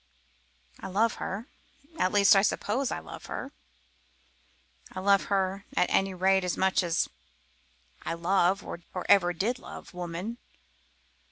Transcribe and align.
I 0.79 0.87
love 0.87 1.13
her, 1.21 1.45
at 1.99 2.11
least 2.11 2.35
I 2.35 2.41
suppose 2.41 2.89
I 2.89 2.97
love 2.97 3.27
her. 3.27 3.51
I 4.93 4.99
love 4.99 5.25
her 5.25 5.63
at 5.77 5.91
any 5.91 6.15
rate 6.15 6.43
as 6.43 6.57
much 6.57 6.81
as 6.81 7.07
I 8.01 8.15
love, 8.15 8.65
or 8.65 8.79
ever 9.07 9.31
did 9.31 9.59
love, 9.59 9.93
woman. 9.93 10.39